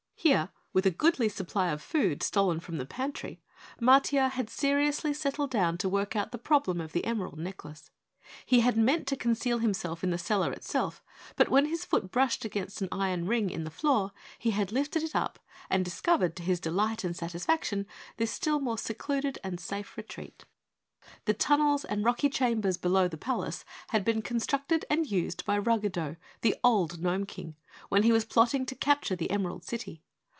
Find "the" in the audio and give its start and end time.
2.77-2.85, 6.31-6.37, 6.91-7.05, 10.11-10.19, 13.63-13.71, 21.25-21.33, 23.07-23.17, 26.41-26.55, 29.15-29.31